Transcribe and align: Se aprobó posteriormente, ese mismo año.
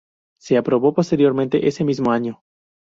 Se 0.39 0.57
aprobó 0.57 0.95
posteriormente, 0.95 1.67
ese 1.67 1.83
mismo 1.83 2.11
año. 2.11 2.41